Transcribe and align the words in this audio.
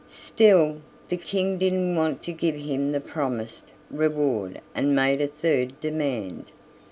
Still 0.09 0.81
the 1.09 1.15
King 1.17 1.59
didn't 1.59 1.95
want 1.95 2.23
to 2.23 2.31
give 2.33 2.55
him 2.55 2.91
the 2.91 2.99
promised 2.99 3.71
reward 3.91 4.59
and 4.73 4.95
made 4.95 5.21
a 5.21 5.27
third 5.27 5.79
demand. 5.79 6.47